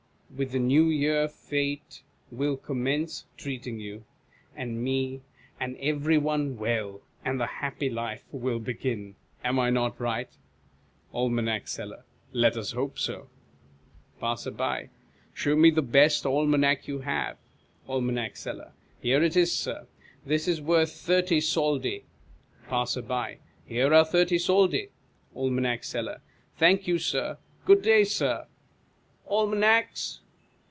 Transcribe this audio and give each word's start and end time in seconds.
With 0.33 0.51
the 0.53 0.59
New 0.59 0.85
Year 0.85 1.27
Fate 1.27 2.03
will 2.31 2.55
commence 2.55 3.25
treating 3.35 3.81
you, 3.81 4.05
and 4.55 4.81
me, 4.81 5.21
and 5.59 5.75
every 5.77 6.17
one 6.17 6.57
well, 6.57 7.01
and 7.25 7.37
the 7.37 7.45
happy 7.45 7.89
life 7.89 8.23
will 8.31 8.57
begin. 8.57 9.15
Am 9.43 9.59
I 9.59 9.69
not 9.71 9.97
ricjht? 9.99 10.37
Aim. 11.13 11.61
Seller. 11.65 12.05
Let 12.31 12.55
us 12.55 12.71
hope 12.71 12.97
so. 12.97 13.27
AN 13.27 13.27
ALMANAC 13.27 13.33
SELLER 13.33 13.75
AND 13.75 14.17
A 14.17 14.19
PASSER 14.21 14.51
BY, 14.51 14.79
i8i 14.81 14.83
Passer. 14.85 14.91
Show 15.33 15.55
me 15.57 15.69
the 15.69 15.81
best 15.81 16.25
almanac 16.25 16.87
you 16.87 16.99
have. 16.99 17.37
Ahn. 17.89 18.05
Selle7\ 18.09 18.71
Here 19.01 19.21
it 19.21 19.35
is, 19.35 19.53
Sir. 19.53 19.85
This 20.25 20.47
is 20.47 20.61
worth 20.61 20.93
thirty 20.93 21.41
soldi. 21.41 22.03
Passer. 22.69 23.03
Here 23.65 23.93
are 23.93 24.05
thirty 24.05 24.37
soldi. 24.39 24.91
Aim. 25.35 25.77
Seller. 25.81 26.21
Thank 26.55 26.83
yoii, 26.85 27.01
Sir. 27.01 27.37
Good 27.65 27.81
day, 27.81 28.05
Sir.— 28.05 28.47
Almanacs 29.31 30.19